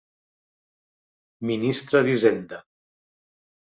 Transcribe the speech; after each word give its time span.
Ministre 1.51 2.05
d'Hisenda 2.11 2.67